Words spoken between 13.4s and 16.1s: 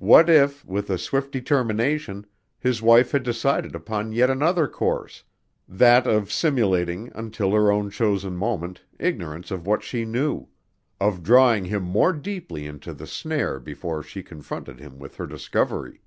before she confronted him with her discovery?